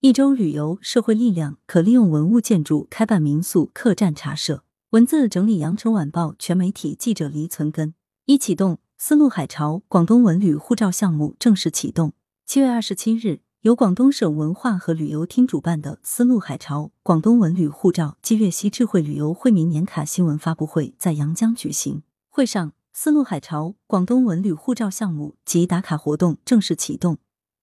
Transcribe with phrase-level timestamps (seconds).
[0.00, 4.62] 一周旅游社会力量可利用文物建筑开办民宿、客栈、茶社。
[4.90, 7.94] 文字整理：羊城晚报全媒体记者黎存根。
[8.24, 12.12] 一启动丝路海潮广东文旅护照项目正式启动。
[12.46, 22.04] 七月二十七日，由广东省文化和旅游厅主办的丝路海潮广东文旅护照暨粤西智慧旅游惠民年卡新闻发布会在阳江举行。
[22.28, 27.18] 会上，丝路海潮广东文旅护照项目及打卡活动正式启动。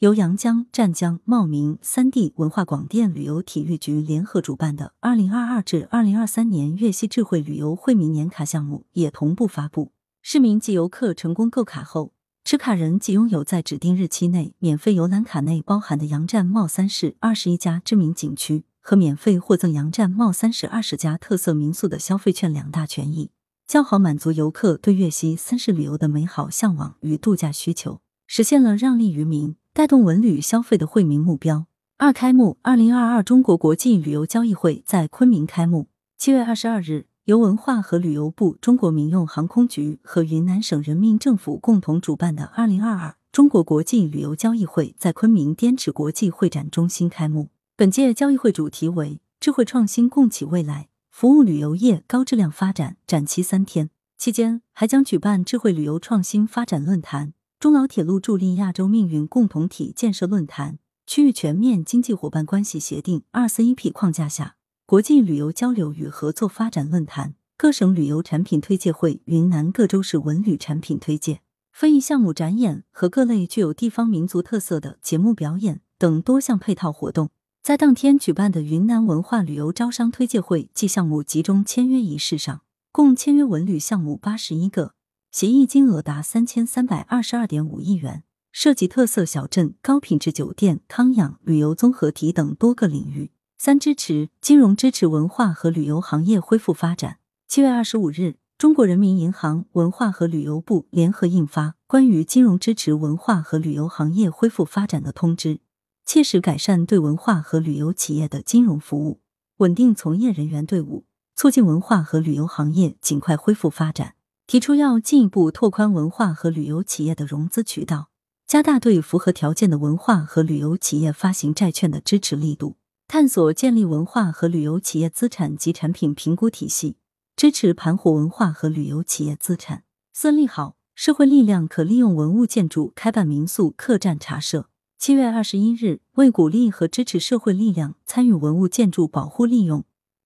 [0.00, 9.92] 由阳江、湛江、茂名三地文化广电旅游体育局联合主办的二零二二至二零二三年粤西智慧旅游惠民年卡项目也同步发布。
[10.22, 23.32] 市民及游客成功购卡后，持卡人即拥有在指定日期内免费游览卡内包含的阳湛茂三市二十一家知名景区和免费获赠阳湛茂三市二十家特色民宿的消费券两大权益，
[23.66, 29.56] 较好满足游客对粤西三市旅游的美好向往与度假需求，实现了让利于民。
[29.72, 31.66] 带动文旅消费的惠民目标。
[31.96, 35.88] 二开幕，二零二二中国国际旅游交易会在昆明开幕。
[36.18, 47.50] 七月二十二日，由文化和旅游部、中国民用航空局和云南省人民政府共同主办的二零二二中国国际旅游交易会在昆明滇池国际会展中心开幕。
[47.76, 53.90] 本届交易会主题为“智慧创新共启未来，服务旅游业高质量发展”，展期三天。
[54.18, 57.32] 期间还将举办智慧旅游创新发展论坛。
[57.60, 77.28] 中老铁路助力亚洲命运共同体建设论坛、区域全面经济伙伴关系协定二四一 P 框架下国际旅游交流与合作发展论坛、各省旅游产品推介会、云南各州市文旅产品推介、非遗项目展演和各类具有地方民族特色的节目表演等多项配套活动，
[77.62, 84.94] 在当天举办的云南文化旅游招商推介会暨项目集中签约仪式上，共签约文旅项目八十一个。
[85.32, 93.30] 协议金额达三千三百二十二点五亿元，涉及特色小镇、高品质酒店、康养、旅游综合体等多个领域。
[93.56, 97.18] 三支持金融支持文化和旅游行业恢复发展。
[97.46, 105.56] 七月二十五日，中国人民银行、文化和旅游部联合印发《关于金融支持文化和旅游行业恢复发展的通知》，
[106.04, 109.20] 切实改善对文化和旅游企业的金融服务，
[109.58, 111.04] 稳定从业人员队伍，
[111.36, 114.14] 促进文化和旅游行业尽快恢复发展。
[114.50, 118.10] 提出要进一步拓宽文化和旅游企业的融资渠道，
[118.48, 122.74] 加大对符合条件的文化和旅游企业发行债券的支持力度，
[123.06, 126.96] 探索建立文化和旅游企业资产及产品评估体系，
[127.36, 129.84] 支持盘活文化和旅游企业资产。
[130.12, 134.68] 四利好，社会力量可利用文物建筑开办民宿、客栈、茶社。
[134.98, 139.84] 七月二十一日，为鼓励和支持社会力量参与文物建筑保护利用，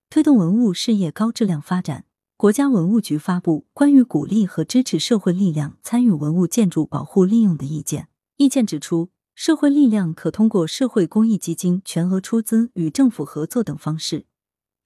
[0.09, 2.07] 推动文物事业高质量发展。
[2.37, 8.09] 国家文物局发布关于鼓励和支持社会力量参与文物建筑保护利用的意见。
[8.39, 14.27] 意见指出，社会力量可通过社会公益基金全额出资与政府合作等方式，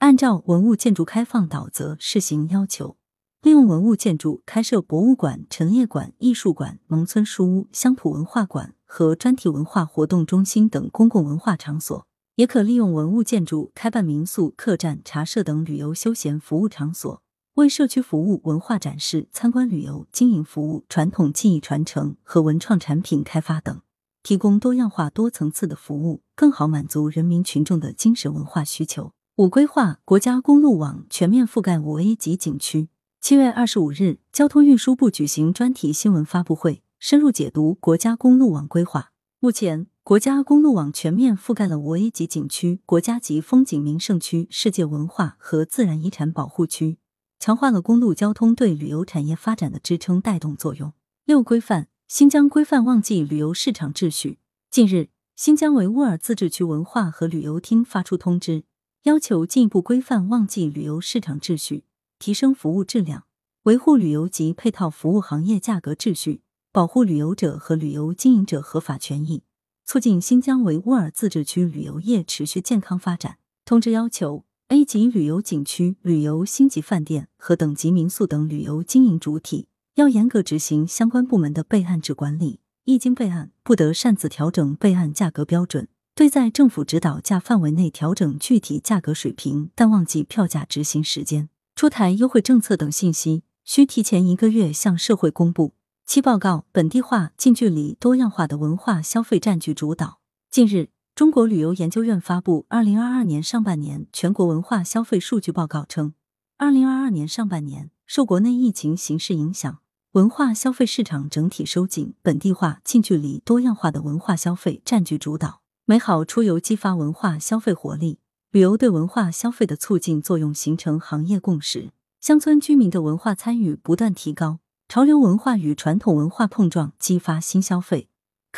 [0.01, 2.99] 按照文物建筑开放导则试行要求，
[3.41, 17.23] 利用文物建筑开设博物馆、陈列馆、艺术馆、农村书屋、乡土文化馆和专题文化活动中心等公共文化场所，也可利用文物建筑开办民宿、客栈、茶社等旅游休闲服务场所。
[17.59, 23.81] 为社区服务、文化展示、参观旅游、经营服务、传统技艺传承和文创产品开发等
[24.23, 29.11] 提供多样化、多层次的服务，更好满足人民群众的精神文化需求。
[29.39, 32.91] 五规划国家公路网全面覆盖五 A 级景区。
[33.21, 39.11] 七月二十五日，交通运输部举行专题新闻发布会，深入解读国家公路网规划。
[39.41, 46.99] 目前，国家公路网全面覆盖了五 A 级景区、国家级风景名胜区、世界文化和自然遗产保护区。
[47.39, 50.93] 强化了公路交通对旅游产业发展的支撑带动作用。
[51.25, 54.39] 六规范新疆规范旺季旅游市场秩序。
[54.71, 58.65] 近日，新疆维吾尔自治区文化和旅游厅发出通知，
[59.05, 61.85] 要求进一步规范旺季旅游市场秩序，
[62.19, 63.25] 提升服务质量，
[63.65, 69.45] 维护旅游及配套服务行业价格秩序，保护旅游者和旅游经营者合法权益，
[69.85, 73.39] 促进新疆维吾尔自治区旅游业持续健康发展。
[73.65, 74.48] 通知要求。
[74.69, 95.73] A 级旅游景区、旅游星级饭店和等级民宿等旅游经营主体要严格执行相关部门的备案制管理，一经备案，不得擅自调整备案价格标准；对在政府指导价范围内调整具体价格水平，但忘记票价执行时间、出台优惠政策等信息，需提前一个月向社会公布。
[96.05, 100.21] 七报告本地化、近距离、多样化的文化消费占据主导。
[100.51, 100.91] 近日。
[101.19, 106.15] 中国旅游研究院发布二零二二年上半年全国文化消费数据报告称，
[106.59, 109.81] 二零二二年上半年受国内疫情形势影响，
[110.13, 115.63] 文化消费市场整体收紧，本地化、近距离、多样化的文化消费占据主导。
[115.87, 118.21] 美好出游激发文化消费活力，
[118.53, 128.07] 旅游对文化消费的促进作用形成行业共识，乡村居民的文化参与不断提高，潮流文化与传统文化碰撞，激发新消费；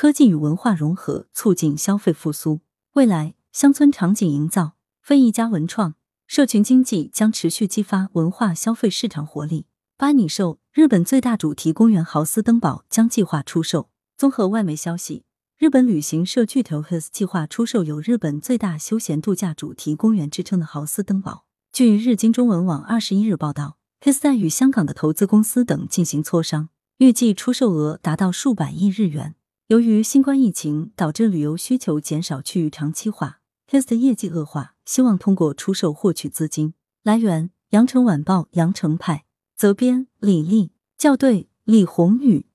[0.00, 2.60] 科技与文化融合，促进消费复苏。
[2.94, 5.94] 未来，乡村场景营造、非遗加文创、
[6.26, 9.66] 社群经济将持续激发文化消费市场活力。
[9.98, 13.90] 巴尼寿，日本最大主题公园豪斯登堡将计划出售。
[14.16, 15.24] 综合外媒消息，
[15.58, 21.44] 日本旅行社巨头 His 计划出售有日本最大休闲度假主题公园之称的豪斯登堡。
[21.74, 29.34] 据日经中文网二十一日报道，His 在与香港的投资公司等进行磋商，预计出售额达到数百亿日元。
[29.70, 33.38] 由于新冠疫情导致旅游需求减少趋于长期化
[33.68, 36.74] ，His 的业绩恶化，希望通过出售获取资金。
[37.04, 39.26] 来源：羊城晚报羊城派。
[39.54, 42.46] 责编：李丽，校对：李红宇。